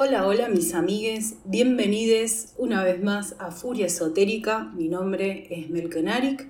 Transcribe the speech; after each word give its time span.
Hola, 0.00 0.28
hola 0.28 0.48
mis 0.48 0.74
amigues, 0.74 1.38
bienvenidos 1.44 2.52
una 2.56 2.84
vez 2.84 3.02
más 3.02 3.34
a 3.40 3.50
Furia 3.50 3.86
Esotérica. 3.86 4.70
Mi 4.76 4.86
nombre 4.86 5.48
es 5.50 5.70
Melkenarik 5.70 6.46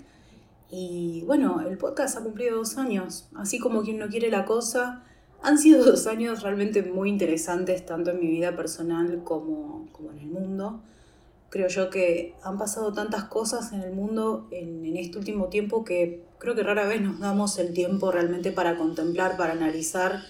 y 0.70 1.22
bueno, 1.24 1.62
el 1.66 1.78
podcast 1.78 2.18
ha 2.18 2.22
cumplido 2.22 2.58
dos 2.58 2.76
años, 2.76 3.26
así 3.34 3.58
como 3.58 3.84
quien 3.84 3.96
no 3.96 4.08
quiere 4.08 4.30
la 4.30 4.44
cosa. 4.44 5.02
Han 5.42 5.56
sido 5.56 5.82
dos 5.82 6.06
años 6.06 6.42
realmente 6.42 6.82
muy 6.82 7.08
interesantes, 7.08 7.86
tanto 7.86 8.10
en 8.10 8.20
mi 8.20 8.26
vida 8.26 8.54
personal 8.54 9.22
como, 9.24 9.88
como 9.92 10.10
en 10.10 10.18
el 10.18 10.26
mundo. 10.26 10.82
Creo 11.48 11.68
yo 11.68 11.88
que 11.88 12.34
han 12.42 12.58
pasado 12.58 12.92
tantas 12.92 13.24
cosas 13.24 13.72
en 13.72 13.80
el 13.80 13.92
mundo 13.94 14.46
en, 14.50 14.84
en 14.84 14.98
este 14.98 15.16
último 15.16 15.46
tiempo 15.46 15.86
que 15.86 16.22
creo 16.36 16.54
que 16.54 16.62
rara 16.62 16.86
vez 16.86 17.00
nos 17.00 17.18
damos 17.18 17.58
el 17.58 17.72
tiempo 17.72 18.12
realmente 18.12 18.52
para 18.52 18.76
contemplar, 18.76 19.38
para 19.38 19.54
analizar, 19.54 20.20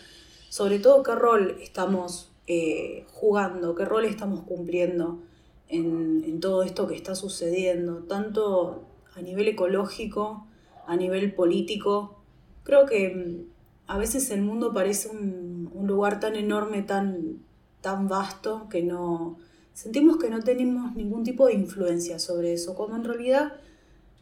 sobre 0.50 0.78
todo 0.78 1.02
qué 1.02 1.16
rol 1.16 1.58
estamos 1.60 2.27
eh, 2.50 3.04
jugando, 3.12 3.74
qué 3.74 3.84
rol 3.84 4.06
estamos 4.06 4.40
cumpliendo 4.40 5.20
en, 5.68 6.40
todo 6.40 6.62
esto 6.62 6.86
que 6.86 6.94
está 6.94 7.14
sucediendo, 7.14 8.04
tanto 8.04 8.84
a 9.14 9.20
nivel 9.20 9.48
ecológico, 9.48 10.46
a 10.86 10.96
nivel 10.96 11.34
político. 11.34 12.22
Creo 12.62 12.86
que 12.86 13.10
mm, 13.10 13.50
a 13.86 13.98
veces 13.98 14.30
el 14.30 14.40
mundo 14.40 14.72
parece 14.72 15.10
un, 15.10 15.86
lugar 15.86 16.20
tan 16.20 16.36
enorme, 16.36 16.82
tan, 16.82 17.40
tan 17.82 18.08
vasto, 18.08 18.66
que 18.70 18.82
no 18.82 19.38
sentimos 19.74 20.16
que 20.16 20.30
no 20.30 20.40
tenemos 20.40 20.94
ningún 20.94 21.24
tipo 21.24 21.46
de 21.46 21.54
influencia 21.54 22.18
sobre 22.18 22.54
eso, 22.54 22.74
cuando 22.74 22.96
en 22.96 23.04
realidad 23.04 23.52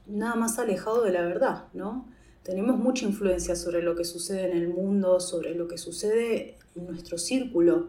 nada 0.07 0.35
más 0.35 0.59
alejado 0.59 1.03
de 1.03 1.13
la 1.13 1.23
verdad, 1.23 1.69
¿no? 1.75 2.09
Tenemos 2.43 2.77
mucha 2.77 3.05
influencia 3.05 3.55
sobre 3.55 3.83
lo 3.83 3.95
que 3.95 4.05
sucede 4.05 4.51
en 4.51 4.57
el 4.57 4.69
mundo, 4.69 5.21
sobre 5.21 5.55
lo 5.55 5.67
que 5.69 5.79
sucede 5.79 6.59
en 6.75 6.87
nuestro 6.87 7.19
círculo, 7.19 7.89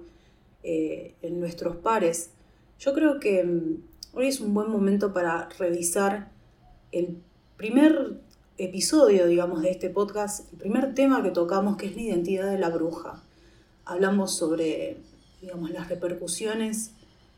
eh, 0.69 1.15
en 1.21 1.39
nuestros 1.39 1.77
pares. 1.77 2.31
Yo 2.77 2.93
creo 2.93 3.21
que 3.21 3.41
mm, 3.41 4.17
hoy 4.17 4.27
es 4.27 4.41
un 4.41 4.53
buen 4.53 4.69
momento 4.69 5.13
para 5.13 5.47
revisar 5.57 6.29
el 6.91 7.19
primer 7.55 8.19
episodio, 8.57 9.27
digamos, 9.27 9.61
de 9.61 9.69
este 9.71 9.89
podcast, 9.89 10.51
el 10.51 10.59
primer 10.59 10.93
tema 10.93 11.23
que 11.23 11.31
tocamos, 11.31 11.77
que 11.77 11.85
es 11.85 11.95
la 11.95 12.01
identidad 12.01 12.51
de 12.51 12.57
la 12.57 12.67
bruja. 12.67 13.23
Hablamos 13.85 14.35
sobre, 14.35 14.97
digamos, 15.41 15.71
las 15.71 15.87
repercusiones 15.87 16.91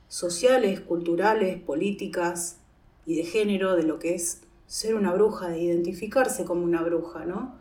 sociales, 0.08 0.80
culturales, 0.80 1.62
políticas 1.62 2.58
y 3.06 3.18
de 3.18 3.26
género 3.26 3.76
de 3.76 3.84
lo 3.84 4.00
que 4.00 4.16
es 4.16 4.42
ser 4.66 4.96
una 4.96 5.14
bruja, 5.14 5.50
de 5.50 5.60
identificarse 5.62 6.46
como 6.46 6.64
una 6.64 6.82
bruja, 6.82 7.26
¿no? 7.26 7.54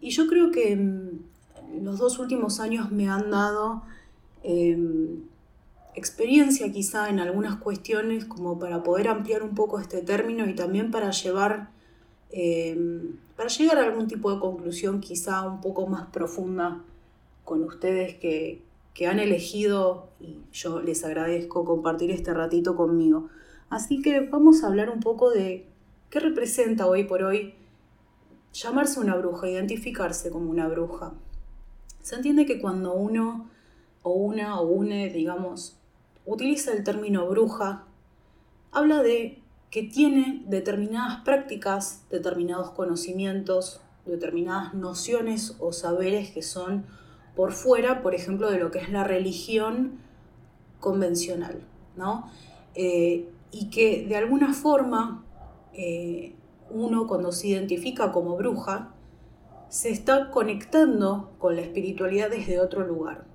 Y 0.00 0.10
yo 0.10 0.26
creo 0.26 0.50
que 0.50 0.74
mm, 0.74 1.84
los 1.84 1.98
dos 1.98 2.18
últimos 2.18 2.58
años 2.58 2.90
me 2.90 3.08
han 3.08 3.30
dado 3.30 3.84
Em, 4.42 5.22
experiencia 5.94 6.70
quizá 6.72 7.10
en 7.10 7.20
algunas 7.20 7.56
cuestiones 7.56 8.24
como 8.24 8.58
para 8.58 8.82
poder 8.82 9.08
ampliar 9.08 9.42
un 9.42 9.54
poco 9.54 9.80
este 9.80 10.02
término 10.02 10.48
y 10.48 10.54
también 10.54 10.90
para 10.90 11.10
llevar, 11.10 11.70
em, 12.30 13.16
para 13.36 13.48
llegar 13.48 13.78
a 13.78 13.84
algún 13.84 14.06
tipo 14.08 14.32
de 14.32 14.40
conclusión 14.40 15.00
quizá 15.00 15.42
un 15.46 15.60
poco 15.60 15.86
más 15.86 16.06
profunda 16.10 16.82
con 17.44 17.64
ustedes 17.64 18.14
que, 18.16 18.62
que 18.94 19.06
han 19.06 19.18
elegido, 19.18 20.08
y 20.20 20.38
yo 20.52 20.80
les 20.80 21.04
agradezco 21.04 21.64
compartir 21.64 22.10
este 22.10 22.32
ratito 22.34 22.76
conmigo. 22.76 23.28
Así 23.68 24.02
que 24.02 24.20
vamos 24.20 24.62
a 24.62 24.68
hablar 24.68 24.90
un 24.90 25.00
poco 25.00 25.30
de 25.30 25.66
qué 26.10 26.20
representa 26.20 26.86
hoy 26.86 27.04
por 27.04 27.22
hoy 27.22 27.54
llamarse 28.52 29.00
una 29.00 29.16
bruja, 29.16 29.48
identificarse 29.48 30.30
como 30.30 30.50
una 30.50 30.68
bruja. 30.68 31.12
Se 32.02 32.16
entiende 32.16 32.46
que 32.46 32.60
cuando 32.60 32.94
uno 32.94 33.48
o 34.02 34.12
una 34.12 34.60
o 34.60 34.66
une, 34.66 35.10
digamos, 35.10 35.78
utiliza 36.26 36.72
el 36.72 36.84
término 36.84 37.26
bruja, 37.26 37.84
habla 38.72 39.02
de 39.02 39.42
que 39.70 39.82
tiene 39.82 40.42
determinadas 40.46 41.22
prácticas, 41.22 42.04
determinados 42.10 42.70
conocimientos, 42.70 43.80
determinadas 44.04 44.74
nociones 44.74 45.56
o 45.60 45.72
saberes 45.72 46.30
que 46.30 46.42
son 46.42 46.84
por 47.36 47.52
fuera, 47.52 48.02
por 48.02 48.14
ejemplo, 48.14 48.50
de 48.50 48.58
lo 48.58 48.70
que 48.70 48.80
es 48.80 48.90
la 48.90 49.04
religión 49.04 50.00
convencional, 50.80 51.62
¿no? 51.96 52.28
Eh, 52.74 53.28
y 53.52 53.70
que 53.70 54.06
de 54.06 54.16
alguna 54.16 54.52
forma 54.52 55.24
eh, 55.72 56.34
uno 56.70 57.06
cuando 57.06 57.32
se 57.32 57.48
identifica 57.48 58.12
como 58.12 58.36
bruja, 58.36 58.94
se 59.68 59.90
está 59.90 60.30
conectando 60.30 61.30
con 61.38 61.54
la 61.56 61.62
espiritualidad 61.62 62.30
desde 62.30 62.60
otro 62.60 62.86
lugar. 62.86 63.29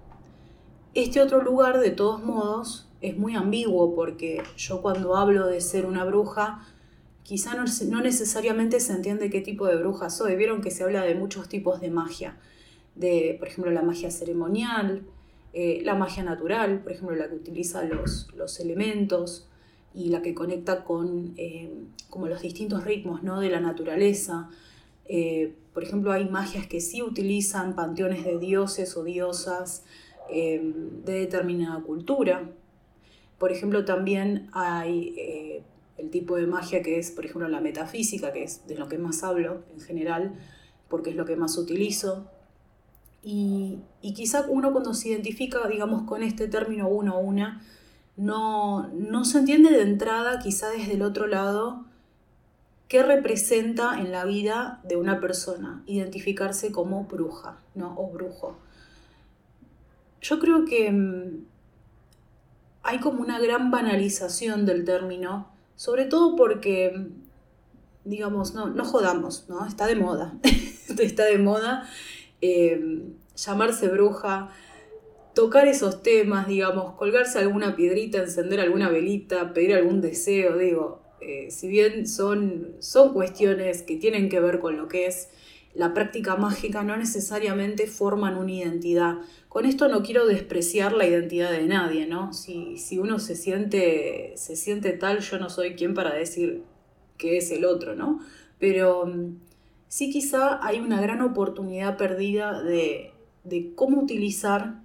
Este 0.96 1.22
otro 1.22 1.44
lugar, 1.44 1.82
de 1.82 1.92
todos 1.92 2.24
modos, 2.24 2.88
es 3.02 3.18
muy 3.18 3.36
ambiguo 3.36 3.94
porque 3.96 4.42
yo 4.56 4.82
cuando 4.82 5.18
hablo 5.18 5.46
de 5.46 5.60
ser 5.60 5.86
una 5.86 6.06
bruja, 6.06 6.66
quizá 7.24 7.54
no, 7.54 8.02
necesariamente 8.02 8.80
se 8.80 8.94
entiende 8.94 9.30
qué 9.30 9.42
tipo 9.42 9.68
de 9.68 9.76
bruja 9.76 10.10
soy. 10.10 10.38
Vieron 10.38 10.62
que 10.62 10.72
se 10.72 10.86
habla 10.86 11.04
de 11.04 11.14
muchos 11.14 11.50
tipos 11.50 11.82
de 11.82 11.92
magia, 11.92 12.38
de, 12.96 13.36
por 13.38 13.50
ejemplo, 13.50 13.74
la 13.74 13.82
magia 13.82 14.10
ceremonial, 14.10 15.02
eh, 15.52 15.82
la 15.84 15.96
magia 15.96 16.24
natural, 16.24 16.80
por 16.80 16.94
ejemplo, 16.94 17.14
la 17.14 17.28
que 17.28 17.36
utiliza 17.36 17.84
los, 17.84 18.34
los 18.34 18.58
elementos 18.62 19.50
y 19.94 20.08
la 20.08 20.22
que 20.22 20.34
conecta 20.34 20.86
con 20.86 21.34
eh, 21.36 21.74
como 22.10 22.28
los 22.28 22.42
distintos 22.42 22.86
ritmos 22.86 23.22
¿no? 23.22 23.42
de 23.42 23.50
la 23.50 23.60
naturaleza. 23.60 24.50
Eh, 25.10 25.56
por 25.74 25.84
ejemplo, 25.84 26.14
hay 26.14 26.30
magias 26.30 26.68
que 26.68 26.80
sí 26.80 27.02
utilizan 27.02 27.76
panteones 27.76 28.24
de 28.24 28.38
dioses 28.40 28.96
o 28.96 29.04
diosas, 29.04 29.84
Em, 30.30 31.04
de 31.04 31.20
determinada 31.20 31.82
cultura. 31.82 32.50
Por 33.38 33.52
ejemplo, 33.52 33.86
también 33.86 34.50
hay 34.54 35.14
eh, 35.18 35.64
el 35.98 36.10
tipo 36.10 36.36
de 36.36 36.48
magia 36.48 36.82
que 36.82 36.98
es, 36.98 37.12
por 37.12 37.26
ejemplo, 37.26 37.48
la 37.48 37.62
metafísica, 37.62 38.34
que 38.34 38.44
es 38.44 38.66
de 38.68 38.76
lo 38.76 38.88
que 38.88 38.98
más 38.98 39.24
hablo 39.24 39.64
en 39.74 39.82
general, 39.82 40.34
porque 40.90 41.12
es 41.12 41.16
lo 41.16 41.26
que 41.26 41.36
más 41.36 41.58
utilizo. 41.58 42.28
Y, 43.24 43.80
y 44.02 44.14
quizá 44.14 44.46
uno 44.50 44.72
cuando 44.72 44.94
se 44.94 45.10
identifica, 45.10 45.68
digamos, 45.68 46.04
con 46.04 46.24
este 46.24 46.48
término 46.48 46.88
uno 46.88 47.18
o 47.18 47.20
una, 47.20 47.62
no, 48.18 48.88
no 48.94 49.26
se 49.26 49.40
entiende 49.40 49.72
de 49.72 49.82
entrada, 49.82 50.40
quizá 50.40 50.70
desde 50.70 50.94
el 50.94 51.02
otro 51.02 51.28
lado, 51.28 51.86
qué 52.88 53.04
representa 53.04 54.00
en 54.00 54.12
la 54.12 54.26
vida 54.26 54.80
de 54.84 54.96
una 54.96 55.20
persona 55.20 55.84
identificarse 55.86 56.72
como 56.72 57.04
bruja 57.06 57.60
¿no? 57.76 57.96
o 57.98 58.10
brujo. 58.10 58.58
Yo 60.28 60.40
creo 60.40 60.66
que 60.66 60.92
mm, 60.92 61.46
hay 62.82 63.00
como 63.00 63.22
una 63.22 63.40
gran 63.40 63.70
banalización 63.70 64.66
del 64.66 64.84
término, 64.84 65.52
sobre 65.76 66.06
todo 66.06 66.36
porque, 66.36 66.92
mm, 66.96 68.10
digamos, 68.10 68.56
no, 68.56 68.68
no 68.68 68.86
jodamos, 68.86 69.46
¿no? 69.50 69.68
Está 69.68 69.86
de 69.86 69.96
moda. 69.96 70.34
Está 71.00 71.26
de 71.26 71.38
moda 71.38 71.88
em, 72.42 73.14
llamarse 73.36 73.88
bruja, 73.88 74.50
tocar 75.36 75.68
esos 75.68 76.02
temas, 76.02 76.48
digamos, 76.48 76.96
colgarse 76.96 77.38
alguna 77.38 77.76
piedrita, 77.76 78.18
encender 78.18 78.60
alguna 78.60 78.90
velita, 78.90 79.54
pedir 79.54 79.76
algún 79.76 80.02
deseo, 80.02 80.58
digo, 80.58 81.04
eh, 81.22 81.52
si 81.52 81.68
bien 81.68 82.08
son, 82.08 82.76
son 82.80 83.14
cuestiones 83.14 83.84
que 83.84 83.98
tienen 83.98 84.30
que 84.30 84.40
ver 84.40 84.60
con 84.60 84.76
lo 84.76 84.88
que 84.88 85.06
es 85.06 85.30
la 85.76 85.94
práctica 85.94 86.38
mágica, 86.38 86.84
no 86.84 86.96
necesariamente 86.96 87.88
forman 87.88 88.38
una 88.38 88.52
identidad. 88.52 89.18
Con 89.50 89.66
esto 89.66 89.90
no 89.90 90.04
quiero 90.04 90.26
despreciar 90.26 90.94
la 90.94 91.06
identidad 91.06 91.52
de 91.52 91.66
nadie, 91.66 92.08
¿no? 92.08 92.34
Si, 92.34 92.78
si 92.78 92.98
uno 92.98 93.20
se 93.20 93.36
siente, 93.36 94.34
se 94.38 94.56
siente 94.56 94.94
tal, 94.94 95.20
yo 95.20 95.38
no 95.38 95.50
soy 95.50 95.76
quien 95.76 95.94
para 95.94 96.14
decir 96.14 96.64
que 97.18 97.38
es 97.38 97.52
el 97.52 97.66
otro, 97.66 97.96
¿no? 97.96 98.20
Pero 98.58 99.06
mm, 99.06 99.38
sí 99.90 100.10
quizá 100.12 100.66
hay 100.66 100.80
una 100.80 101.02
gran 101.02 101.22
oportunidad 101.22 101.98
perdida 101.98 102.62
de, 102.64 103.12
de 103.44 103.74
cómo 103.76 104.02
utilizar 104.02 104.82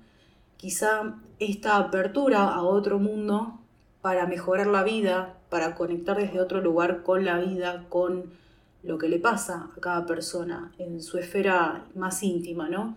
quizá 0.56 1.20
esta 1.38 1.78
apertura 1.78 2.48
a 2.48 2.62
otro 2.62 2.98
mundo 2.98 3.60
para 4.02 4.26
mejorar 4.26 4.66
la 4.66 4.82
vida, 4.82 5.38
para 5.50 5.76
conectar 5.76 6.16
desde 6.16 6.40
otro 6.40 6.60
lugar 6.60 7.02
con 7.04 7.24
la 7.24 7.38
vida, 7.38 7.86
con 7.88 8.30
lo 8.82 8.98
que 8.98 9.08
le 9.08 9.18
pasa 9.18 9.70
a 9.76 9.80
cada 9.80 10.06
persona 10.06 10.72
en 10.78 11.02
su 11.02 11.18
esfera 11.18 11.86
más 11.94 12.22
íntima, 12.22 12.68
¿no? 12.68 12.96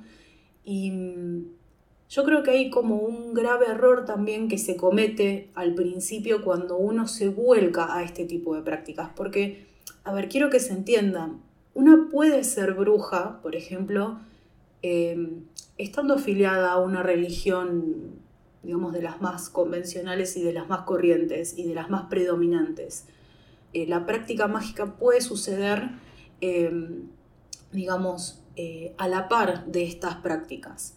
Y 0.63 0.91
mm, 0.91 1.45
yo 2.09 2.23
creo 2.23 2.43
que 2.43 2.51
hay 2.51 2.69
como 2.69 2.97
un 2.97 3.33
grave 3.33 3.65
error 3.67 4.05
también 4.05 4.47
que 4.47 4.57
se 4.57 4.77
comete 4.77 5.49
al 5.55 5.73
principio 5.73 6.43
cuando 6.43 6.77
uno 6.77 7.07
se 7.07 7.29
vuelca 7.29 7.95
a 7.97 8.03
este 8.03 8.25
tipo 8.25 8.55
de 8.55 8.61
prácticas. 8.61 9.09
Porque, 9.15 9.65
a 10.03 10.13
ver, 10.13 10.29
quiero 10.29 10.49
que 10.49 10.59
se 10.59 10.73
entiendan, 10.73 11.41
una 11.73 12.09
puede 12.11 12.43
ser 12.43 12.73
bruja, 12.73 13.39
por 13.41 13.55
ejemplo, 13.55 14.19
em, 14.83 15.45
estando 15.79 16.13
afiliada 16.13 16.71
a 16.73 16.79
una 16.79 17.01
religión, 17.01 18.21
digamos, 18.61 18.93
de 18.93 19.01
las 19.01 19.19
más 19.21 19.49
convencionales 19.49 20.37
y 20.37 20.43
de 20.43 20.53
las 20.53 20.69
más 20.69 20.81
corrientes 20.81 21.57
y 21.57 21.63
de 21.67 21.73
las 21.73 21.89
más 21.89 22.03
predominantes. 22.09 23.05
Eh, 23.73 23.87
la 23.87 24.05
práctica 24.05 24.47
mágica 24.47 24.97
puede 24.97 25.21
suceder, 25.21 25.89
em, 26.41 27.07
digamos, 27.71 28.39
eh, 28.55 28.93
a 28.97 29.07
la 29.07 29.27
par 29.27 29.65
de 29.65 29.83
estas 29.83 30.15
prácticas. 30.17 30.95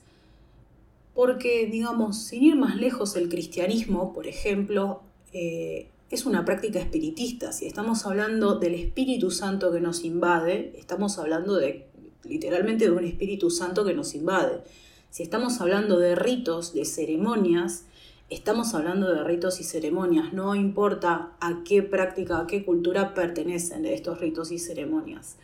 Porque, 1.14 1.66
digamos, 1.66 2.24
sin 2.24 2.42
ir 2.42 2.56
más 2.56 2.76
lejos, 2.76 3.16
el 3.16 3.30
cristianismo, 3.30 4.12
por 4.12 4.26
ejemplo, 4.26 5.00
eh, 5.32 5.88
es 6.10 6.26
una 6.26 6.44
práctica 6.44 6.78
espiritista. 6.78 7.52
Si 7.52 7.66
estamos 7.66 8.04
hablando 8.04 8.58
del 8.58 8.74
Espíritu 8.74 9.30
Santo 9.30 9.72
que 9.72 9.80
nos 9.80 10.04
invade, 10.04 10.74
estamos 10.78 11.18
hablando 11.18 11.56
de 11.56 11.86
literalmente 12.24 12.84
de 12.84 12.90
un 12.90 13.04
Espíritu 13.04 13.50
Santo 13.50 13.84
que 13.84 13.94
nos 13.94 14.14
invade. 14.14 14.62
Si 15.10 15.22
estamos 15.22 15.60
hablando 15.60 15.98
de 15.98 16.14
ritos, 16.14 16.74
de 16.74 16.84
ceremonias, 16.84 17.86
estamos 18.30 18.74
hablando 18.74 19.12
de 19.12 19.22
ritos 19.24 19.60
y 19.60 19.64
ceremonias. 19.64 20.32
No 20.32 20.54
importa 20.54 21.32
a 21.40 21.62
qué 21.64 21.82
práctica, 21.82 22.38
a 22.38 22.46
qué 22.46 22.64
cultura 22.64 23.14
pertenecen 23.14 23.86
estos 23.86 24.20
ritos 24.20 24.50
y 24.50 24.58
ceremonias. 24.58 25.36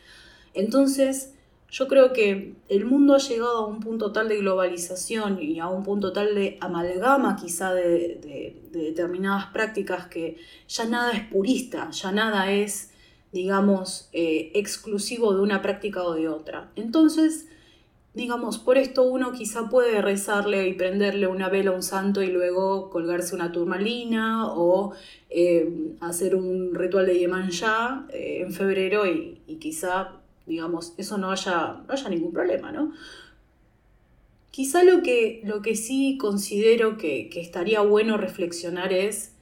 Entonces, 0.54 1.34
yo 1.70 1.88
creo 1.88 2.12
que 2.12 2.54
el 2.68 2.84
mundo 2.84 3.14
ha 3.14 3.18
llegado 3.18 3.56
a 3.58 3.66
un 3.66 3.80
punto 3.80 4.12
tal 4.12 4.28
de 4.28 4.36
globalización 4.36 5.42
y 5.42 5.58
a 5.58 5.68
un 5.68 5.82
punto 5.82 6.12
tal 6.12 6.34
de 6.34 6.58
amalgama 6.60 7.36
quizá 7.36 7.72
de, 7.72 8.60
determinadas 8.70 9.46
prácticas 9.46 10.06
que 10.06 10.36
ya 10.68 10.84
nada 10.84 11.12
es 11.12 11.24
purista, 11.28 11.90
ya 11.90 12.12
nada 12.12 12.52
es, 12.52 12.90
digamos, 13.32 14.10
eh, 14.12 14.50
exclusivo 14.54 15.34
de 15.34 15.40
una 15.40 15.62
práctica 15.62 16.02
o 16.02 16.12
de 16.12 16.28
otra. 16.28 16.70
Entonces, 16.76 17.46
digamos, 18.14 18.58
por 18.58 18.78
esto 18.78 19.04
uno 19.04 19.32
quizá 19.32 19.68
puede 19.68 20.02
rezarle 20.02 20.68
y 20.68 20.74
prenderle 20.74 21.26
una 21.26 21.48
vela 21.48 21.70
a 21.70 21.74
un 21.74 21.82
santo 21.82 22.22
y 22.22 22.28
luego 22.28 22.90
colgarse 22.90 23.34
una 23.34 23.52
turmalina 23.52 24.52
o 24.52 24.92
eh, 25.30 25.94
hacer 26.00 26.34
un 26.34 26.74
ritual 26.74 27.06
de 27.06 27.18
Yemanjá 27.18 28.06
eh, 28.10 28.42
en 28.42 28.52
febrero 28.52 29.06
y, 29.06 29.40
y 29.46 29.56
quizá 29.56 30.22
digamos, 30.46 30.94
eso 30.96 31.18
no 31.18 31.30
haya, 31.30 31.82
haya 31.88 32.08
ningún 32.08 32.32
problema, 32.32 32.72
¿no? 32.72 32.92
Quizá 34.50 34.84
lo 34.84 35.02
que, 35.02 35.40
lo 35.44 35.62
que 35.62 35.76
sí 35.76 36.18
considero 36.20 36.98
que, 36.98 37.30
estaría 37.36 37.80
bueno 37.80 38.18
reflexionar 38.18 38.92
es 38.92 39.32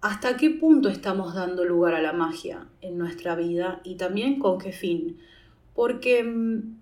hasta 0.00 0.36
qué 0.36 0.50
punto 0.50 0.88
estamos 0.88 1.34
dando 1.34 1.64
lugar 1.64 1.94
a 1.94 2.02
la 2.02 2.12
magia 2.12 2.66
en 2.80 2.98
nuestra 2.98 3.36
vida 3.36 3.80
y 3.84 3.96
también 3.96 4.38
con 4.38 4.58
qué 4.58 4.72
fin. 4.72 5.18
Porque 5.74 6.24
mm, 6.24 6.79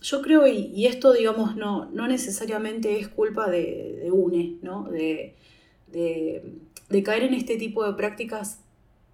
yo 0.00 0.22
creo, 0.22 0.46
y, 0.46 0.86
esto 0.86 1.12
digamos 1.12 1.56
no, 1.56 1.86
no 1.90 2.08
necesariamente 2.08 2.98
es 2.98 3.08
culpa 3.08 3.50
de, 3.50 4.08
UNE, 4.12 4.56
¿no? 4.62 4.84
De, 4.84 5.34
de, 5.88 7.02
caer 7.02 7.24
en 7.24 7.34
este 7.34 7.56
tipo 7.56 7.84
de 7.84 7.94
prácticas 7.94 8.60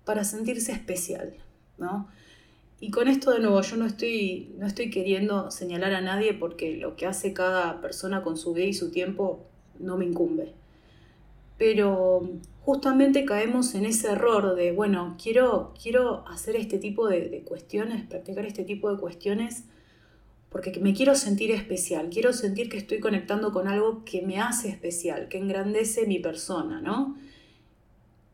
para 0.04 0.24
sentirse 0.24 0.72
especial, 0.72 1.34
¿no? 1.78 2.08
Y 2.80 2.90
con 2.90 3.06
esto 3.06 3.30
de 3.30 3.38
nuevo, 3.38 3.60
yo 3.62 3.76
no 3.76 3.86
estoy, 3.86 4.54
no 4.58 4.66
estoy 4.66 4.90
queriendo 4.90 5.50
señalar 5.50 5.94
a 5.94 6.00
nadie 6.00 6.34
porque 6.34 6.76
lo 6.76 6.96
que 6.96 7.06
hace 7.06 7.32
cada 7.32 7.80
persona 7.80 8.22
con 8.22 8.36
su 8.36 8.52
vida 8.54 8.66
y 8.66 8.74
su 8.74 8.90
tiempo 8.90 9.46
no 9.78 9.96
me 9.96 10.04
incumbe. 10.04 10.52
Pero 11.58 12.28
justamente 12.62 13.24
caemos 13.24 13.76
en 13.76 13.86
ese 13.86 14.08
error 14.08 14.56
de, 14.56 14.72
bueno, 14.72 15.16
quiero, 15.22 15.72
quiero 15.80 16.26
hacer 16.26 16.56
este 16.56 16.78
tipo 16.78 17.06
de, 17.06 17.28
de 17.28 17.42
cuestiones, 17.42 18.04
practicar 18.06 18.46
este 18.46 18.64
tipo 18.64 18.92
de 18.92 18.98
cuestiones 18.98 19.64
porque 20.52 20.78
me 20.80 20.92
quiero 20.92 21.14
sentir 21.14 21.50
especial, 21.50 22.10
quiero 22.10 22.34
sentir 22.34 22.68
que 22.68 22.76
estoy 22.76 23.00
conectando 23.00 23.52
con 23.52 23.66
algo 23.66 24.04
que 24.04 24.20
me 24.22 24.38
hace 24.38 24.68
especial, 24.68 25.28
que 25.28 25.38
engrandece 25.38 26.06
mi 26.06 26.18
persona, 26.18 26.80
¿no? 26.82 27.16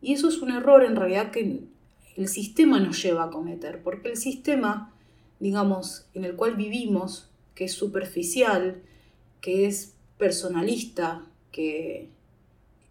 Y 0.03 0.13
eso 0.15 0.29
es 0.29 0.43
un 0.43 0.51
error 0.51 0.85
en 0.85 0.97
realidad 0.97 1.31
que 1.31 1.61
el 2.17 2.29
sistema 2.29 2.81
nos 2.81 3.01
lleva 3.01 3.25
a 3.25 3.31
cometer, 3.31 3.83
porque 3.83 4.11
el 4.11 4.17
sistema, 4.17 4.93
digamos, 5.39 6.07
en 6.15 6.25
el 6.25 6.35
cual 6.35 6.57
vivimos, 6.57 7.31
que 7.55 7.67
es 7.67 7.73
superficial, 7.73 8.83
que 9.41 9.67
es 9.67 9.95
personalista, 10.19 11.25
que 11.53 12.09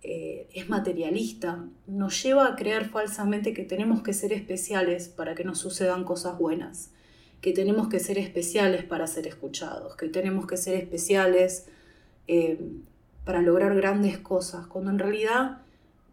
eh, 0.03 0.47
es 0.53 0.69
materialista, 0.69 1.65
nos 1.85 2.23
lleva 2.23 2.47
a 2.47 2.56
creer 2.56 2.89
falsamente 2.89 3.53
que 3.53 3.63
tenemos 3.63 4.03
que 4.03 4.13
ser 4.13 4.31
especiales 4.31 5.09
para 5.09 5.35
que 5.35 5.44
nos 5.44 5.59
sucedan 5.59 6.06
cosas 6.06 6.38
buenas, 6.38 6.91
que 7.41 7.53
tenemos 7.53 7.87
que 7.87 7.99
ser 7.99 8.17
especiales 8.17 8.83
para 8.83 9.07
ser 9.07 9.27
escuchados, 9.27 9.95
que 9.95 10.09
tenemos 10.09 10.47
que 10.47 10.57
ser 10.57 10.75
especiales 10.75 11.67
eh, 12.27 12.59
para 13.25 13.41
lograr 13.41 13.75
grandes 13.75 14.17
cosas, 14.17 14.67
cuando 14.67 14.91
en 14.91 14.99
realidad 14.99 15.61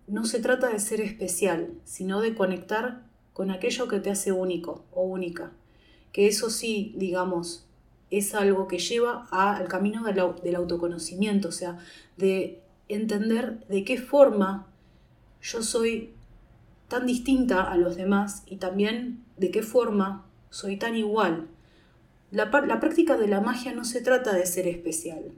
no 0.06 0.24
se 0.24 0.40
trata 0.40 0.68
de 0.68 0.78
ser 0.78 1.00
especial, 1.00 1.70
sino 1.84 2.20
de 2.20 2.34
conectar 2.34 3.02
con 3.32 3.50
aquello 3.50 3.88
que 3.88 4.00
te 4.00 4.10
hace 4.10 4.32
único 4.32 4.84
o 4.92 5.02
única. 5.02 5.52
Que 6.12 6.26
eso 6.26 6.50
sí, 6.50 6.94
digamos, 6.96 7.66
es 8.10 8.34
algo 8.34 8.68
que 8.68 8.78
lleva 8.78 9.26
al 9.30 9.66
camino 9.66 10.04
del, 10.04 10.20
del 10.42 10.54
autoconocimiento, 10.56 11.48
o 11.48 11.52
sea, 11.52 11.78
de 12.16 12.60
entender 12.88 13.66
de 13.68 13.84
qué 13.84 13.98
forma 13.98 14.66
yo 15.42 15.62
soy 15.62 16.12
tan 16.88 17.06
distinta 17.06 17.62
a 17.62 17.76
los 17.76 17.96
demás 17.96 18.42
y 18.46 18.56
también 18.56 19.24
de 19.36 19.50
qué 19.50 19.62
forma 19.62 20.26
soy 20.54 20.76
tan 20.76 20.94
igual. 20.94 21.48
La, 22.30 22.44
la, 22.44 22.78
práctica 22.78 23.16
de 23.16 23.26
la 23.26 23.40
magia 23.40 23.74
no 23.74 23.84
se 23.84 24.00
trata 24.00 24.32
de 24.34 24.46
ser 24.46 24.68
especial. 24.68 25.32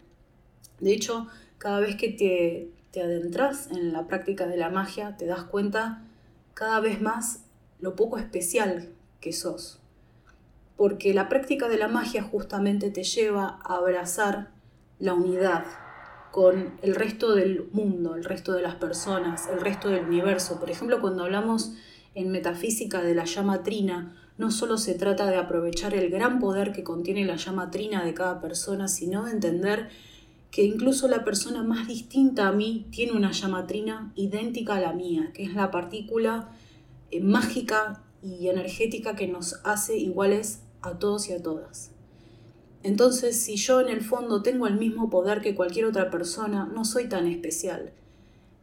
De 0.79 0.93
hecho, 0.93 1.27
cada 1.57 1.81
vez 1.81 1.97
que 1.97 2.11
te, 2.11 2.69
te 2.91 3.01
adentras 3.01 3.71
en 3.71 3.95
la 3.95 4.07
práctica 4.07 4.47
de 4.47 4.59
la 4.59 4.69
magia, 4.69 5.17
te 5.17 5.25
das 5.25 5.45
cuenta 5.45 6.03
cada 6.53 6.81
vez 6.81 7.01
más 7.01 7.45
lo 7.81 7.97
poco 7.97 8.19
especial 8.19 8.91
que 9.21 9.33
sos. 9.33 9.81
Porque 10.77 11.15
la 11.15 11.31
práctica 11.31 11.69
de 11.69 11.79
la 11.79 11.89
magia 11.89 12.23
justamente 12.23 12.91
te 12.91 13.03
lleva 13.03 13.59
a 13.65 13.77
abrazar 13.77 14.51
la 14.99 15.15
unidad 15.15 15.65
con 16.31 16.79
el 16.83 16.95
resto 16.95 17.35
del 17.35 17.71
mundo, 17.73 18.17
el 18.17 18.25
resto 18.25 18.53
de 18.53 18.61
las 18.61 18.75
personas, 18.75 19.49
el 19.51 19.63
resto 19.63 19.89
del 19.89 20.05
universo. 20.05 20.61
Por 20.61 20.69
ejemplo, 20.69 21.01
cuando 21.01 21.25
hablamos 21.25 21.73
en 22.15 22.31
metafísica 22.31 23.01
de 23.01 23.15
la 23.15 23.25
llama 23.25 23.63
trina, 23.63 24.15
no 24.39 24.51
solo 24.51 24.77
se 24.79 24.95
trata 24.95 25.27
de 25.31 25.37
aprovechar 25.37 25.95
el 25.95 26.11
gran 26.11 26.39
poder 26.39 26.73
que 26.73 26.85
contiene 26.85 27.25
la 27.25 27.37
llama 27.37 27.71
trina 27.71 28.05
de 28.05 28.15
cada 28.15 28.41
persona, 28.41 28.89
sino 28.89 29.25
de 29.25 29.33
entender 29.33 29.89
que 30.51 30.65
incluso 30.65 31.09
la 31.09 31.25
persona 31.25 31.63
más 31.63 31.89
distinta 31.89 32.49
a 32.49 32.53
mí 32.53 32.87
tiene 32.91 33.13
una 33.13 33.33
llama 33.33 33.67
trina 33.67 34.13
idéntica 34.15 34.77
a 34.77 34.81
la 34.81 34.93
mía, 34.93 35.31
que 35.35 35.45
es 35.45 35.55
la 35.55 35.71
partícula 35.71 36.51
eh, 37.11 37.21
mágica 37.21 38.03
y 38.23 38.49
energética 38.49 39.17
que 39.17 39.29
nos 39.29 39.61
hace 39.65 39.97
iguales 39.99 40.61
a 40.83 40.99
todos 40.99 41.29
y 41.29 41.33
a 41.33 41.43
todas. 41.43 41.91
Entonces, 42.83 43.37
si 43.37 43.57
yo 43.57 43.81
en 43.81 43.89
el 43.89 44.01
fondo 44.01 44.43
tengo 44.43 44.67
el 44.67 44.77
mismo 44.77 45.11
poder 45.11 45.41
que 45.41 45.55
cualquier 45.55 45.87
otra 45.87 46.11
persona, 46.11 46.71
no 46.73 46.85
soy 46.85 47.09
tan 47.09 47.27
especial. 47.27 47.93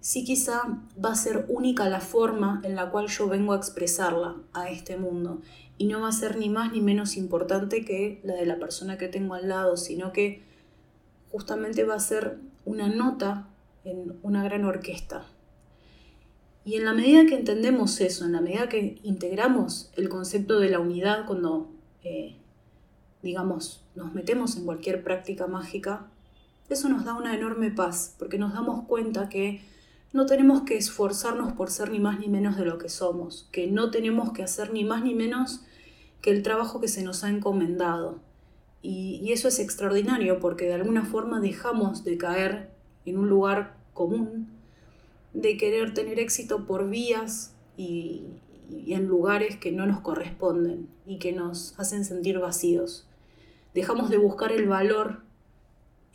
Sí 0.03 0.25
quizá 0.25 0.63
va 1.03 1.13
a 1.13 1.15
ser 1.15 1.45
única 1.47 1.87
la 1.87 2.01
forma 2.01 2.59
en 2.65 2.75
la 2.75 2.91
cual 2.91 3.07
yo 3.07 3.29
vengo 3.29 3.53
a 3.53 3.55
expresarla 3.55 4.35
a 4.51 4.69
este 4.69 4.97
mundo 4.97 5.39
y 5.77 5.85
no 5.85 6.01
va 6.01 6.09
a 6.09 6.11
ser 6.11 6.35
ni 6.37 6.49
más 6.49 6.73
ni 6.73 6.81
menos 6.81 7.15
importante 7.15 7.85
que 7.85 8.19
la 8.25 8.33
de 8.33 8.45
la 8.45 8.59
persona 8.59 8.97
que 8.97 9.07
tengo 9.07 9.33
al 9.33 9.47
lado, 9.47 9.77
sino 9.77 10.11
que 10.11 10.43
justamente 11.31 11.85
va 11.85 11.95
a 11.95 12.01
ser 12.01 12.37
una 12.65 12.89
nota 12.89 13.47
en 13.85 14.19
una 14.23 14.43
gran 14.43 14.65
orquesta. 14.65 15.25
Y 16.65 16.75
en 16.75 16.83
la 16.83 16.91
medida 16.91 17.25
que 17.25 17.35
entendemos 17.35 18.01
eso, 18.01 18.25
en 18.25 18.33
la 18.33 18.41
medida 18.41 18.67
que 18.67 18.99
integramos 19.03 19.89
el 19.95 20.09
concepto 20.09 20.59
de 20.59 20.69
la 20.69 20.79
unidad 20.79 21.25
cuando, 21.25 21.71
eh, 22.03 22.35
digamos, 23.21 23.85
nos 23.95 24.13
metemos 24.13 24.57
en 24.57 24.65
cualquier 24.65 25.01
práctica 25.01 25.47
mágica, 25.47 26.11
eso 26.67 26.89
nos 26.89 27.05
da 27.05 27.13
una 27.13 27.33
enorme 27.33 27.71
paz, 27.71 28.17
porque 28.19 28.37
nos 28.37 28.53
damos 28.53 28.85
cuenta 28.85 29.29
que 29.29 29.71
no 30.13 30.27
tenemos 30.27 30.61
que 30.61 30.77
esforzarnos 30.77 31.53
por 31.53 31.71
ser 31.71 31.89
ni 31.89 31.99
más 31.99 32.19
ni 32.19 32.29
menos 32.29 32.55
de 32.55 32.65
lo 32.65 32.77
que 32.77 32.87
somos, 32.87 33.49
que 33.51 33.67
no 33.67 33.89
tenemos 33.89 34.31
que 34.31 34.43
hacer 34.43 34.71
ni 34.71 34.83
más 34.83 35.03
ni 35.03 35.15
menos 35.15 35.61
que 36.21 36.29
el 36.29 36.43
trabajo 36.43 36.79
que 36.79 36.87
se 36.87 37.03
nos 37.03 37.23
ha 37.23 37.29
encomendado. 37.29 38.19
Y, 38.83 39.31
eso 39.31 39.47
es 39.47 39.59
extraordinario 39.59 40.39
porque 40.39 40.65
de 40.65 40.73
alguna 40.73 41.03
forma 41.03 41.39
dejamos 41.39 42.03
de 42.03 42.17
caer 42.17 42.69
en 43.05 43.17
un 43.17 43.27
lugar 43.27 43.75
común 43.93 44.49
de 45.33 45.57
querer 45.57 45.95
tener 45.95 46.19
éxito 46.19 46.67
por 46.67 46.89
vías 46.89 47.55
y, 47.75 48.25
en 48.87 49.07
lugares 49.07 49.57
que 49.57 49.71
no 49.71 49.85
nos 49.85 50.01
corresponden 50.01 50.87
y 51.05 51.17
que 51.17 51.31
nos 51.31 51.77
hacen 51.79 52.05
sentir 52.05 52.39
vacíos. 52.39 53.07
Dejamos 53.73 54.09
de 54.09 54.17
buscar 54.17 54.51
el 54.51 54.67
valor 54.67 55.21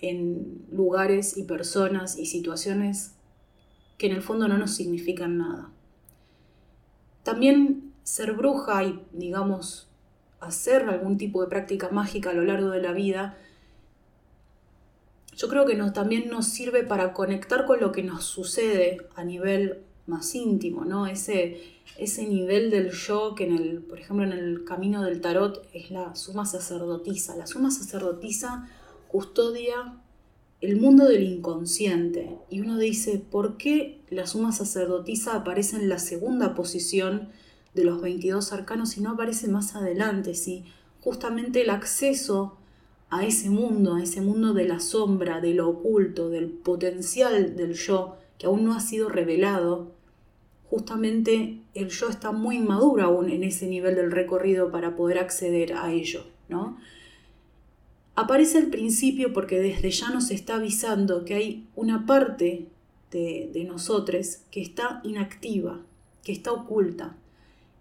en 0.00 0.64
lugares 0.70 1.36
y 1.36 1.44
personas 1.44 2.16
y 2.16 2.26
situaciones 2.26 3.17
que 3.98 4.06
en 4.06 4.12
el 4.12 4.22
fondo 4.22 4.48
no 4.48 4.56
nos 4.56 4.74
significan 4.74 5.38
nada. 5.38 5.70
También 7.24 7.92
ser 8.04 8.32
bruja 8.32 8.84
y, 8.84 9.02
digamos, 9.12 9.88
hacer 10.40 10.88
algún 10.88 11.18
tipo 11.18 11.42
de 11.42 11.48
práctica 11.48 11.90
mágica 11.90 12.30
a 12.30 12.34
lo 12.34 12.44
largo 12.44 12.70
de 12.70 12.80
la 12.80 12.92
vida 12.92 13.36
yo 15.38 15.46
creo 15.46 15.66
que 15.66 15.76
nos, 15.76 15.92
también 15.92 16.28
nos 16.28 16.48
sirve 16.48 16.82
para 16.82 17.12
conectar 17.12 17.64
con 17.64 17.80
lo 17.80 17.92
que 17.92 18.02
nos 18.02 18.24
sucede 18.24 19.06
a 19.14 19.22
nivel 19.22 19.84
más 20.08 20.34
íntimo, 20.34 20.84
¿no? 20.84 21.06
Ese, 21.06 21.62
ese 21.96 22.26
nivel 22.26 22.72
del 22.72 22.90
yo 22.90 23.36
que 23.36 23.44
en 23.44 23.54
el, 23.56 23.82
por 23.82 24.00
ejemplo, 24.00 24.26
en 24.26 24.32
el 24.32 24.64
camino 24.64 25.04
del 25.04 25.20
tarot 25.20 25.64
es 25.72 25.92
la 25.92 26.16
suma 26.16 26.44
sacerdotisa. 26.44 27.36
La 27.36 27.46
suma 27.46 27.70
sacerdotisa 27.70 28.68
custodia 29.06 30.02
el 30.60 30.76
mundo 30.80 31.06
del 31.06 31.22
inconsciente. 31.22 32.36
Y 32.50 32.60
uno 32.60 32.78
dice, 32.78 33.18
¿por 33.18 33.56
qué 33.56 34.00
la 34.10 34.26
suma 34.26 34.52
sacerdotisa 34.52 35.36
aparece 35.36 35.76
en 35.76 35.88
la 35.88 35.98
segunda 35.98 36.54
posición 36.54 37.28
de 37.74 37.84
los 37.84 38.00
22 38.00 38.52
arcanos 38.52 38.96
y 38.96 39.00
no 39.00 39.10
aparece 39.10 39.48
más 39.48 39.76
adelante? 39.76 40.34
Si 40.34 40.64
justamente 41.00 41.62
el 41.62 41.70
acceso 41.70 42.56
a 43.10 43.24
ese 43.24 43.50
mundo, 43.50 43.94
a 43.94 44.02
ese 44.02 44.20
mundo 44.20 44.52
de 44.52 44.66
la 44.66 44.80
sombra, 44.80 45.40
de 45.40 45.54
lo 45.54 45.68
oculto, 45.68 46.28
del 46.28 46.48
potencial 46.48 47.56
del 47.56 47.74
yo 47.74 48.16
que 48.38 48.46
aún 48.46 48.64
no 48.64 48.74
ha 48.74 48.80
sido 48.80 49.08
revelado, 49.08 49.92
justamente 50.70 51.62
el 51.74 51.88
yo 51.88 52.08
está 52.08 52.30
muy 52.32 52.56
inmaduro 52.56 53.04
aún 53.04 53.30
en 53.30 53.42
ese 53.42 53.66
nivel 53.66 53.94
del 53.94 54.12
recorrido 54.12 54.70
para 54.70 54.96
poder 54.96 55.18
acceder 55.18 55.72
a 55.72 55.92
ello, 55.92 56.24
¿no? 56.48 56.78
Aparece 58.20 58.58
al 58.58 58.66
principio 58.66 59.32
porque 59.32 59.60
desde 59.60 59.92
ya 59.92 60.10
nos 60.10 60.32
está 60.32 60.56
avisando 60.56 61.24
que 61.24 61.34
hay 61.34 61.68
una 61.76 62.04
parte 62.04 62.66
de, 63.12 63.64
nosotros 63.68 64.40
que 64.50 64.60
está 64.60 65.00
inactiva, 65.04 65.82
que 66.24 66.32
está 66.32 66.50
oculta. 66.50 67.14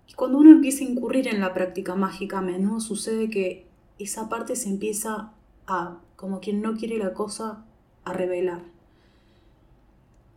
Y 0.07 0.13
cuando 0.13 0.37
uno 0.37 0.51
empieza 0.51 0.83
a 0.83 0.89
incurrir 0.89 1.27
en 1.27 1.39
la 1.41 1.55
práctica 1.55 1.95
mágica, 1.95 2.37
a 2.37 2.41
menudo 2.43 2.81
sucede 2.81 3.31
que 3.31 3.65
esa 3.97 4.29
parte 4.29 4.55
se 4.55 4.69
empieza 4.69 5.33
a, 5.65 6.01
como 6.15 6.39
quien 6.39 6.61
no 6.61 6.77
quiere 6.77 6.99
la 6.99 7.15
cosa, 7.15 7.65
a 8.05 8.13
revelar. 8.13 8.61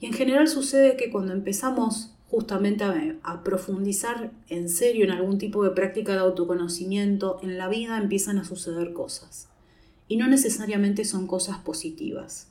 Y 0.00 0.06
en 0.06 0.14
general 0.14 0.48
sucede 0.48 0.96
que 0.96 1.10
cuando 1.10 1.34
empezamos 1.34 2.14
justamente 2.30 2.84
a, 3.22 3.44
profundizar 3.44 4.32
en 4.48 4.70
serio 4.70 5.04
en 5.04 5.10
algún 5.10 5.36
tipo 5.36 5.62
de 5.62 5.72
práctica 5.72 6.12
de 6.12 6.20
autoconocimiento, 6.20 7.38
en 7.42 7.58
la 7.58 7.68
vida 7.68 7.98
empiezan 7.98 8.38
a 8.38 8.44
suceder 8.44 8.94
cosas. 8.94 9.50
Y 10.10 10.16
no 10.16 10.26
necesariamente 10.26 11.04
son 11.04 11.28
cosas 11.28 11.58
positivas. 11.58 12.48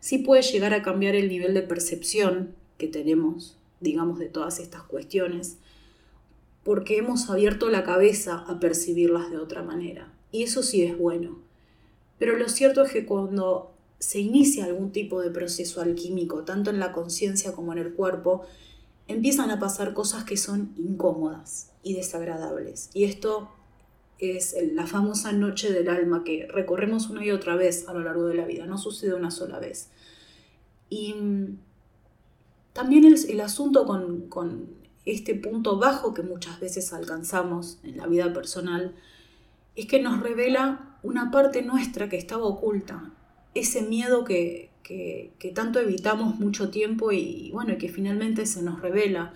Sí 0.00 0.18
puede 0.18 0.42
llegar 0.42 0.74
a 0.74 0.82
cambiar 0.82 1.14
el 1.14 1.28
nivel 1.28 1.54
de 1.54 1.62
percepción 1.62 2.56
que 2.78 2.88
tenemos, 2.88 3.56
digamos, 3.80 4.18
de 4.18 4.26
todas 4.26 4.58
estas 4.58 4.82
cuestiones, 4.82 5.58
porque 6.64 6.98
hemos 6.98 7.30
abierto 7.30 7.70
la 7.70 7.84
cabeza 7.84 8.44
a 8.48 8.58
percibirlas 8.58 9.30
de 9.30 9.38
otra 9.38 9.62
manera. 9.62 10.12
Y 10.32 10.42
eso 10.42 10.64
sí 10.64 10.82
es 10.82 10.98
bueno. 10.98 11.38
Pero 12.18 12.36
lo 12.36 12.48
cierto 12.48 12.82
es 12.82 12.90
que 12.90 13.06
cuando 13.06 13.72
se 14.00 14.18
inicia 14.18 14.64
algún 14.64 14.90
tipo 14.90 15.22
de 15.22 15.30
proceso 15.30 15.80
alquímico, 15.80 16.42
tanto 16.42 16.70
en 16.70 16.80
la 16.80 16.90
conciencia 16.90 17.52
como 17.52 17.72
en 17.72 17.78
el 17.78 17.92
cuerpo, 17.92 18.44
empiezan 19.06 19.50
a 19.50 19.60
pasar 19.60 19.94
cosas 19.94 20.24
que 20.24 20.36
son 20.36 20.74
incómodas 20.76 21.70
y 21.84 21.94
desagradables. 21.94 22.90
Y 22.94 23.04
esto 23.04 23.48
es 24.18 24.56
la 24.72 24.86
famosa 24.86 25.32
noche 25.32 25.72
del 25.72 25.88
alma 25.88 26.24
que 26.24 26.46
recorremos 26.50 27.10
una 27.10 27.24
y 27.24 27.30
otra 27.30 27.56
vez 27.56 27.88
a 27.88 27.92
lo 27.92 28.00
largo 28.00 28.26
de 28.26 28.34
la 28.34 28.46
vida, 28.46 28.66
no 28.66 28.78
sucede 28.78 29.14
una 29.14 29.30
sola 29.30 29.58
vez. 29.58 29.90
Y 30.88 31.14
mm, 31.14 31.58
también 32.72 33.04
el, 33.04 33.40
asunto 33.40 33.86
con, 33.86 34.28
con, 34.28 34.76
este 35.04 35.36
punto 35.36 35.78
bajo 35.78 36.14
que 36.14 36.22
muchas 36.22 36.58
veces 36.58 36.92
alcanzamos 36.92 37.78
en 37.84 37.96
la 37.96 38.08
vida 38.08 38.32
personal 38.32 38.92
es 39.76 39.86
que 39.86 40.02
nos 40.02 40.20
revela 40.20 40.98
una 41.04 41.30
parte 41.30 41.62
nuestra 41.62 42.08
que 42.08 42.16
estaba 42.16 42.44
oculta, 42.44 43.12
ese 43.54 43.82
miedo 43.82 44.24
que, 44.24 44.70
que, 44.82 45.52
tanto 45.54 45.80
evitamos 45.80 46.38
mucho 46.38 46.70
tiempo 46.70 47.12
y, 47.12 47.50
bueno, 47.52 47.74
y 47.74 47.78
que 47.78 47.88
finalmente 47.88 48.46
se 48.46 48.62
nos 48.62 48.80
revela. 48.80 49.32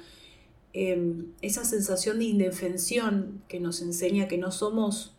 Em, 0.72 1.32
esa 1.42 1.64
sensación 1.64 2.20
de 2.20 2.26
indefensión 2.26 3.42
que 3.48 3.58
nos 3.58 3.82
enseña 3.82 4.28
que 4.28 4.38
no 4.38 4.52
somos, 4.52 5.14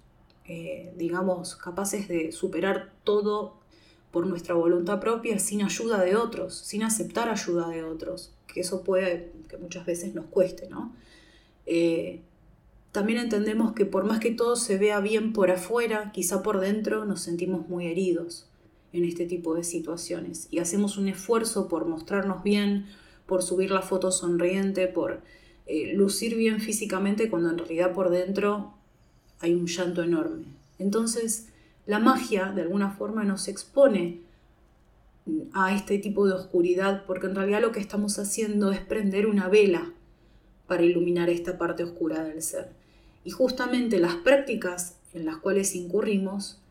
eh, 0.48 0.94
digamos, 0.98 1.58
capaces 1.58 2.08
de 2.08 2.32
superar 2.32 2.94
todo 3.04 3.60
por 4.12 4.28
nuestra 4.28 4.56
voluntad 4.56 5.00
propia 5.00 5.40
sin 5.40 5.62
ayuda 5.62 6.02
de 6.04 6.16
otros, 6.16 6.56
sin 6.56 6.84
aceptar 6.84 7.30
ayuda 7.30 7.68
de 7.68 7.84
otros, 7.84 8.34
que 8.48 8.62
eso 8.62 8.84
puede, 8.84 9.32
que 9.50 9.58
muchas 9.58 9.86
veces 9.86 10.14
nos 10.14 10.26
cueste, 10.26 10.70
¿no? 10.70 10.94
Eh, 11.66 12.22
también 12.94 13.20
entendemos 13.20 13.74
que 13.74 13.86
por 13.86 14.04
más 14.06 14.20
que 14.20 14.32
todo 14.32 14.56
se 14.56 14.78
vea 14.78 15.00
bien 15.00 15.34
por 15.34 15.52
afuera, 15.52 16.12
quizá 16.14 16.44
por 16.44 16.60
dentro 16.60 17.06
nos 17.06 17.22
sentimos 17.22 17.68
muy 17.70 17.88
heridos 17.88 18.48
en 18.94 19.06
este 19.06 19.26
tipo 19.26 19.56
de 19.56 19.64
situaciones 19.64 20.48
y 20.52 20.60
hacemos 20.60 20.98
un 20.98 21.08
esfuerzo 21.08 21.70
por 21.70 21.86
mostrarnos 21.86 22.44
bien, 22.44 22.88
por 23.26 23.44
subir 23.44 23.72
la 23.72 23.82
foto 23.82 24.12
sonriente, 24.12 24.88
por 24.88 25.22
eh, 25.66 25.94
lucir 25.94 26.36
bien 26.36 26.60
físicamente 26.60 27.30
cuando 27.30 27.50
en 27.50 27.58
realidad 27.58 27.94
por 27.94 28.10
dentro 28.10 28.74
hay 29.40 29.54
un 29.54 29.68
llanto 29.68 30.04
enorme. 30.04 30.46
Entonces, 30.80 31.48
la 31.86 32.00
magia 32.00 32.52
de 32.52 32.62
alguna 32.62 32.92
forma 32.92 33.24
nos 33.24 33.48
expone 33.48 34.20
a 35.54 35.76
este 35.76 35.98
tipo 36.00 36.28
de 36.28 36.34
oscuridad 36.34 37.04
porque 37.06 37.28
en 37.28 37.36
realidad 37.36 37.62
lo 37.62 37.72
que 37.72 37.80
estamos 37.80 38.18
haciendo 38.20 38.72
es 38.72 38.82
prender 38.82 39.28
una 39.28 39.48
vela 39.48 39.94
para 40.68 40.84
iluminar 40.84 41.30
esta 41.30 41.58
parte 41.58 41.84
oscura 41.84 42.24
del 42.24 42.42
ser. 42.42 42.70
Y 43.24 43.32
justamente 43.32 44.00
las 44.00 44.16
prácticas 44.16 44.98
en 45.14 45.26
las 45.26 45.38
cuales 45.38 45.76
incurrimos 45.76 46.62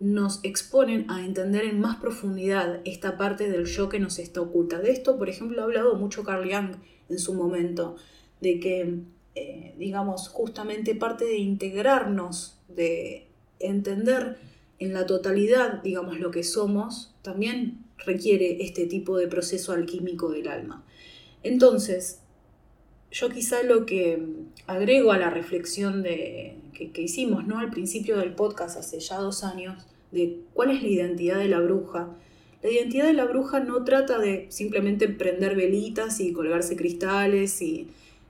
nos 0.00 0.40
exponen 0.42 1.10
a 1.10 1.24
entender 1.24 1.64
en 1.64 1.80
más 1.80 1.96
profundidad 1.96 2.80
esta 2.84 3.16
parte 3.16 3.48
del 3.48 3.64
yo 3.64 3.88
que 3.88 4.00
nos 4.00 4.18
está 4.18 4.40
oculta. 4.40 4.80
De 4.80 4.90
esto, 4.90 5.16
por 5.16 5.28
ejemplo, 5.28 5.60
ha 5.60 5.64
hablado 5.64 5.94
mucho 5.94 6.24
Carl 6.24 6.50
Jung 6.52 6.76
en 7.08 7.18
su 7.18 7.34
momento, 7.34 7.96
de 8.40 8.60
que, 8.60 8.94
eh, 9.34 9.74
digamos, 9.78 10.28
justamente 10.28 10.94
parte 10.94 11.24
de 11.24 11.38
integrarnos, 11.38 12.58
de 12.68 13.26
entender 13.58 14.38
en 14.78 14.92
la 14.92 15.06
totalidad, 15.06 15.82
digamos, 15.82 16.18
lo 16.20 16.30
que 16.30 16.42
somos, 16.42 17.14
también 17.22 17.84
requiere 17.98 18.62
este 18.64 18.86
tipo 18.86 19.16
de 19.16 19.28
proceso 19.28 19.72
alquímico 19.72 20.30
del 20.30 20.48
alma. 20.48 20.84
Entonces, 21.42 22.20
yo 23.10 23.30
quizá 23.30 23.62
lo 23.62 23.86
que 23.86 24.26
agrego 24.66 25.12
a 25.12 25.18
la 25.18 25.30
reflexión 25.30 26.02
de, 26.02 26.56
que, 26.72 26.90
que, 26.90 27.02
hicimos 27.02 27.46
¿no? 27.46 27.58
al 27.58 27.70
principio 27.70 28.18
del 28.18 28.34
podcast 28.34 28.76
hace 28.76 28.98
ya 28.98 29.18
dos 29.18 29.44
años, 29.44 29.84
de 30.10 30.40
cuál 30.52 30.70
es 30.70 30.82
la 30.82 30.88
identidad 30.88 31.38
de 31.38 31.48
la 31.48 31.60
bruja. 31.60 32.08
La 32.64 32.70
identidad 32.70 33.04
de 33.04 33.12
la 33.12 33.26
bruja 33.26 33.60
no 33.60 33.84
trata 33.84 34.18
de 34.18 34.46
simplemente 34.48 35.06
prender 35.06 35.54
velitas 35.54 36.18
y 36.20 36.32
colgarse 36.32 36.76
cristales 36.76 37.60
y, 37.60 37.88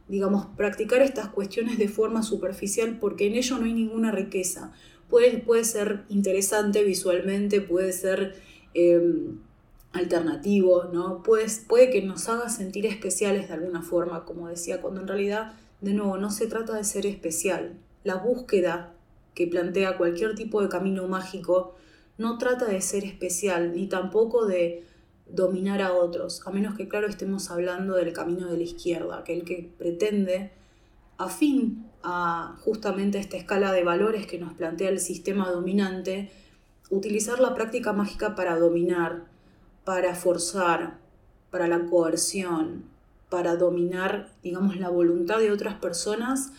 digamos, 0.08 0.46
practicar 0.56 1.02
estas 1.02 1.28
cuestiones 1.28 1.78
de 1.78 1.86
forma 1.86 2.24
superficial 2.24 2.98
porque 3.00 3.28
en 3.28 3.36
ello 3.36 3.58
no 3.58 3.66
hay 3.66 3.72
ninguna 3.72 4.10
riqueza. 4.10 4.72
Puede, 5.08 5.38
puede 5.38 5.62
ser 5.62 6.02
interesante 6.08 6.82
visualmente, 6.82 7.60
puede 7.60 7.92
ser 7.92 8.34
em, 8.74 9.38
alternativo, 9.92 10.86
¿no? 10.92 11.22
Puede, 11.22 11.46
puede 11.68 11.90
que 11.90 12.02
nos 12.02 12.28
haga 12.28 12.48
sentir 12.48 12.86
especiales 12.86 13.46
de 13.46 13.54
alguna 13.54 13.82
forma, 13.82 14.24
como 14.24 14.48
decía, 14.48 14.80
cuando 14.80 15.00
en 15.00 15.06
realidad, 15.06 15.52
de 15.80 15.94
nuevo, 15.94 16.18
no 16.18 16.32
se 16.32 16.48
trata 16.48 16.74
de 16.74 16.82
ser 16.82 17.06
especial. 17.06 17.78
La 18.02 18.16
búsqueda 18.16 18.94
que 19.36 19.46
plantea 19.46 19.96
cualquier 19.96 20.34
tipo 20.34 20.60
de 20.60 20.68
camino 20.68 21.06
mágico 21.06 21.76
no 22.18 22.38
trata 22.38 22.66
de 22.66 22.80
ser 22.80 23.04
especial 23.04 23.74
ni 23.74 23.86
tampoco 23.86 24.46
de 24.46 24.84
dominar 25.26 25.82
a 25.82 25.92
otros, 25.92 26.46
a 26.46 26.50
menos 26.50 26.76
que 26.76 26.88
claro 26.88 27.06
estemos 27.08 27.50
hablando 27.50 27.94
del 27.94 28.12
camino 28.12 28.46
de 28.46 28.56
la 28.56 28.62
izquierda, 28.62 29.18
aquel 29.18 29.44
que 29.44 29.70
pretende, 29.78 30.52
afín 31.16 31.86
a 32.02 32.56
justamente 32.60 33.18
esta 33.18 33.36
escala 33.36 33.72
de 33.72 33.84
valores 33.84 34.26
que 34.26 34.38
nos 34.38 34.52
plantea 34.52 34.90
el 34.90 35.00
sistema 35.00 35.50
dominante, 35.50 36.30
utilizar 36.90 37.40
la 37.40 37.54
práctica 37.54 37.92
mágica 37.92 38.34
para 38.34 38.58
dominar, 38.58 39.24
para 39.84 40.14
forzar, 40.14 40.98
para 41.50 41.66
la 41.66 41.86
coerción, 41.86 42.84
para 43.30 43.56
dominar, 43.56 44.30
digamos, 44.42 44.76
la 44.76 44.90
voluntad 44.90 45.38
de 45.38 45.50
otras 45.50 45.74
personas 45.74 46.52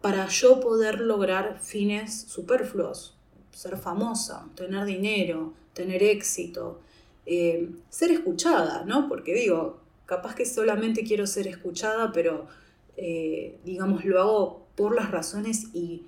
para 0.00 0.26
yo 0.26 0.60
poder 0.60 1.00
lograr 1.00 1.60
fines 1.60 2.22
superfluos, 2.22 3.16
ser 3.52 3.76
famosa, 3.76 4.48
tener 4.54 4.84
dinero, 4.84 5.52
tener 5.74 6.02
éxito, 6.02 6.80
eh, 7.26 7.70
ser 7.90 8.10
escuchada, 8.10 8.84
¿no? 8.84 9.08
Porque 9.08 9.34
digo, 9.34 9.80
capaz 10.06 10.34
que 10.34 10.44
solamente 10.44 11.04
quiero 11.04 11.26
ser 11.26 11.46
escuchada, 11.46 12.12
pero 12.12 12.46
eh, 12.96 13.58
digamos, 13.64 14.04
lo 14.04 14.20
hago 14.20 14.66
por 14.74 14.94
las 14.94 15.10
razones 15.10 15.66
y 15.72 16.02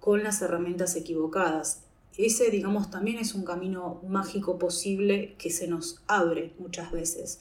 con 0.00 0.22
las 0.22 0.40
herramientas 0.42 0.96
equivocadas. 0.96 1.82
Ese, 2.16 2.50
digamos, 2.50 2.90
también 2.90 3.18
es 3.18 3.34
un 3.34 3.44
camino 3.44 4.00
mágico 4.08 4.58
posible 4.58 5.34
que 5.38 5.50
se 5.50 5.68
nos 5.68 6.02
abre 6.06 6.52
muchas 6.58 6.90
veces. 6.90 7.40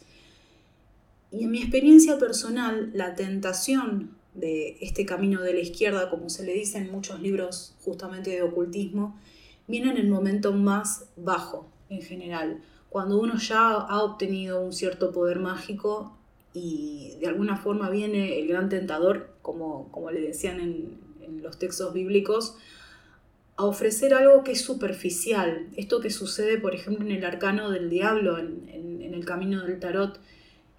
Y 1.31 1.43
en 1.43 1.51
mi 1.51 1.61
experiencia 1.61 2.17
personal, 2.19 2.91
la 2.93 3.15
tentación 3.15 4.15
de 4.33 4.77
este 4.81 5.05
camino 5.05 5.41
de 5.41 5.53
la 5.53 5.59
izquierda, 5.59 6.09
como 6.09 6.29
se 6.29 6.43
le 6.43 6.53
dice 6.53 6.77
en 6.77 6.91
muchos 6.91 7.19
libros 7.21 7.75
justamente 7.83 8.29
de 8.29 8.43
ocultismo, 8.43 9.19
viene 9.67 9.91
en 9.91 9.97
el 9.97 10.09
momento 10.09 10.53
más 10.53 11.09
bajo 11.15 11.67
en 11.89 12.01
general, 12.01 12.62
cuando 12.89 13.19
uno 13.19 13.38
ya 13.38 13.71
ha 13.71 14.03
obtenido 14.03 14.62
un 14.62 14.74
cierto 14.74 15.12
poder 15.12 15.39
mágico 15.39 16.17
y 16.53 17.15
de 17.19 17.27
alguna 17.27 17.57
forma 17.57 17.89
viene 17.89 18.39
el 18.39 18.47
gran 18.47 18.69
tentador, 18.69 19.29
como, 19.41 19.91
como 19.91 20.09
le 20.12 20.21
decían 20.21 20.59
en, 20.59 20.97
en 21.21 21.43
los 21.43 21.59
textos 21.59 21.93
bíblicos, 21.93 22.57
a 23.57 23.65
ofrecer 23.65 24.13
algo 24.13 24.43
que 24.43 24.51
es 24.51 24.62
superficial. 24.62 25.67
Esto 25.75 26.00
que 26.00 26.12
sucede, 26.12 26.59
por 26.59 26.75
ejemplo, 26.75 27.03
en 27.03 27.12
el 27.12 27.25
arcano 27.25 27.71
del 27.71 27.89
diablo, 27.89 28.38
en, 28.38 28.67
el 29.13 29.25
camino 29.25 29.63
del 29.63 29.79
tarot, 29.79 30.19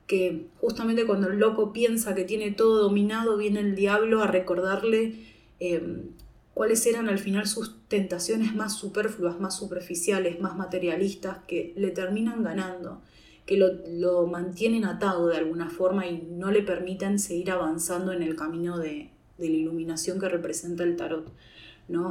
que 0.06 0.46
justamente 0.60 1.06
cuando 1.06 1.26
el 1.26 1.38
loco 1.38 1.72
piensa 1.72 2.14
que 2.14 2.22
tiene 2.22 2.52
todo 2.52 2.80
dominado, 2.80 3.36
viene 3.36 3.58
el 3.58 3.74
diablo 3.74 4.22
a 4.22 4.28
recordarle 4.28 5.14
em, 5.58 6.10
cuáles 6.58 6.84
eran 6.86 7.08
al 7.08 7.20
final 7.20 7.46
sus 7.46 7.86
tentaciones 7.86 8.52
más 8.52 8.76
superfluas, 8.76 9.38
más 9.38 9.56
superficiales, 9.56 10.40
más 10.40 10.56
materialistas, 10.56 11.38
que 11.46 11.72
le 11.76 11.92
terminan 11.92 12.42
ganando, 12.42 13.00
que 13.46 13.56
lo, 13.56 14.26
mantienen 14.26 14.84
atado 14.84 15.28
de 15.28 15.36
alguna 15.36 15.70
forma 15.70 16.08
y 16.08 16.26
no 16.32 16.50
le 16.50 16.64
permiten 16.64 17.20
seguir 17.20 17.52
avanzando 17.52 18.12
en 18.12 18.24
el 18.24 18.34
camino 18.34 18.76
de, 18.76 19.08
de 19.38 19.48
la 19.48 19.54
iluminación 19.54 20.18
que 20.18 20.28
representa 20.28 20.82
el 20.82 20.96
tarot. 20.96 21.32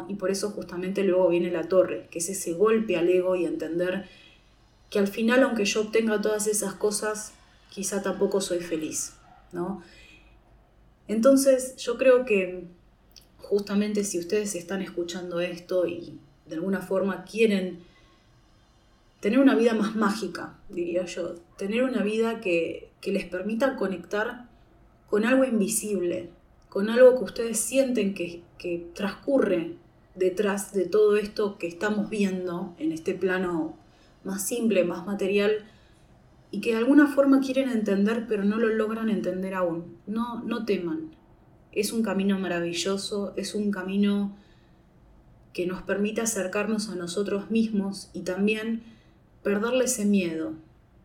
Y 0.07 0.15
por 0.15 0.31
eso 0.31 0.51
justamente 0.51 1.03
luego 1.03 1.27
viene 1.27 1.51
la 1.51 1.67
torre, 1.67 2.07
que 2.09 2.19
es 2.19 2.29
ese 2.29 2.53
golpe 2.53 2.95
al 2.95 3.09
ego 3.09 3.35
y 3.35 3.43
entender 3.43 4.05
que 4.89 4.99
al 4.99 5.09
final, 5.09 5.43
aunque 5.43 5.65
yo 5.65 5.81
obtenga 5.81 6.21
todas 6.21 6.47
esas 6.47 6.73
cosas, 6.73 7.33
quizá 7.69 8.01
tampoco 8.01 8.39
soy 8.39 8.59
feliz, 8.59 9.11
¿no? 9.51 9.83
Entonces, 11.09 11.75
yo 11.75 11.97
creo 11.97 12.23
que 12.23 12.76
justamente 13.49 14.03
si 14.03 14.19
ustedes 14.19 14.55
están 14.55 14.81
escuchando 14.81 15.39
esto 15.39 15.87
y 15.87 16.19
de 16.45 16.55
alguna 16.55 16.81
forma 16.81 17.23
quieren 17.23 17.79
tener 19.19 19.39
una 19.39 19.55
vida 19.55 19.73
más 19.73 19.95
mágica, 19.95 20.57
diría 20.69 21.05
yo, 21.05 21.35
tener 21.57 21.83
una 21.83 22.03
vida 22.03 22.39
que, 22.39 22.89
que 23.01 23.11
les 23.11 23.25
permita 23.25 23.75
conectar 23.75 24.47
con 25.09 25.25
algo 25.25 25.43
invisible, 25.43 26.29
con 26.69 26.89
algo 26.89 27.17
que 27.17 27.23
ustedes 27.23 27.59
sienten 27.59 28.13
que, 28.13 28.43
transcurre 28.93 29.75
detrás 30.15 30.73
de 30.73 30.85
todo 30.85 31.15
esto 31.15 31.57
que 31.57 31.67
estamos 31.67 32.09
viendo 32.09 32.75
en 32.79 32.91
este 32.91 33.13
plano 33.13 33.77
más 34.25 34.45
simple, 34.45 34.83
más 34.83 35.05
material, 35.05 35.65
y 36.51 36.59
que 36.59 36.71
de 36.71 36.77
alguna 36.77 37.07
forma 37.07 37.39
quieren 37.39 37.69
entender 37.69 38.25
pero 38.27 38.43
no 38.43 38.57
lo 38.57 38.67
logran 38.67 39.09
entender 39.09 39.53
aún. 39.53 39.97
No, 40.05 40.43
no 40.43 40.65
teman. 40.65 41.06
Es 41.79 41.93
un 41.93 42.03
camino 42.03 42.39
maravilloso, 42.39 43.33
es 43.35 43.55
un 43.55 43.71
camino 43.71 44.35
que 45.53 45.65
nos 45.65 45.81
permite 45.81 46.21
acercarnos 46.21 46.89
a 46.89 46.95
nosotros 46.95 47.49
mismos 47.51 48.09
y 48.13 48.21
también 48.21 48.83
perderle 49.43 49.85
ese 49.85 50.05
miedo, 50.05 50.53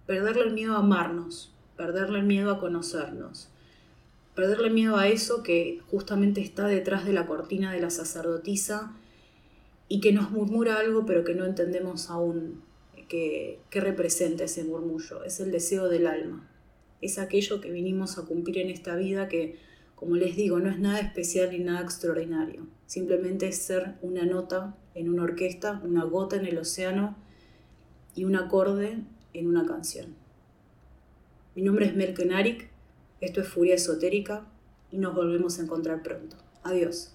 perderle 0.06 0.44
el 0.44 0.52
miedo 0.52 0.74
a 0.74 0.80
amarnos, 0.80 1.52
perderle 1.76 2.20
el 2.20 2.26
miedo 2.26 2.50
a 2.50 2.58
conocernos 2.58 3.52
perderle 4.34 4.70
miedo 4.70 4.96
a 4.96 5.08
eso 5.08 5.42
que 5.42 5.80
justamente 5.90 6.40
está 6.40 6.66
detrás 6.66 7.04
de 7.04 7.12
la 7.12 7.26
cortina 7.26 7.72
de 7.72 7.80
la 7.80 7.90
sacerdotisa 7.90 8.92
y 9.88 10.00
que 10.00 10.12
nos 10.12 10.30
murmura 10.30 10.78
algo 10.78 11.04
pero 11.04 11.24
que 11.24 11.34
no 11.34 11.44
entendemos 11.44 12.10
aún 12.10 12.62
que, 13.08 13.58
representa 13.70 14.44
ese 14.44 14.64
murmullo. 14.64 15.22
Es 15.24 15.38
el 15.40 15.50
deseo 15.50 15.88
del 15.90 16.06
alma. 16.06 16.48
Es 17.02 17.18
aquello 17.18 17.60
que 17.60 17.70
vinimos 17.70 18.16
a 18.16 18.24
cumplir 18.24 18.58
en 18.58 18.70
esta 18.70 18.96
vida 18.96 19.28
que, 19.28 19.58
como 20.02 20.16
les 20.16 20.34
digo, 20.34 20.58
no 20.58 20.68
es 20.68 20.80
nada 20.80 20.98
especial 20.98 21.52
ni 21.52 21.60
nada 21.60 21.80
extraordinario. 21.80 22.66
Simplemente 22.86 23.46
es 23.46 23.58
ser 23.58 23.94
una 24.02 24.24
nota 24.24 24.76
en 24.96 25.08
una 25.08 25.22
orquesta, 25.22 25.80
una 25.84 26.02
gota 26.02 26.34
en 26.34 26.44
el 26.44 26.58
océano 26.58 27.16
y 28.16 28.24
un 28.24 28.34
acorde 28.34 28.98
en 29.32 29.46
una 29.46 29.64
canción. 29.64 30.16
Mi 31.54 31.62
nombre 31.62 31.86
es 31.86 31.94
Melkenarik 31.94 32.68
esto 33.20 33.42
es 33.42 33.48
Furia 33.48 33.76
Esotérica 33.76 34.44
y 34.90 34.98
nos 34.98 35.14
volvemos 35.14 35.60
a 35.60 35.62
encontrar 35.62 36.02
pronto. 36.02 36.36
Adiós. 36.64 37.11